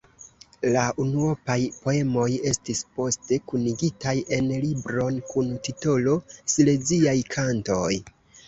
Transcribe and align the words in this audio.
La 0.75 0.85
unuopaj 1.03 1.57
poemoj 1.83 2.25
estis 2.53 2.81
poste 2.95 3.39
kunigitaj 3.51 4.15
en 4.39 4.49
libron 4.65 5.21
kun 5.35 5.55
titolo 5.69 6.17
"Sileziaj 6.55 7.19
kantoj". 7.39 7.89